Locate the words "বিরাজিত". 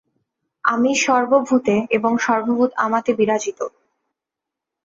3.13-3.59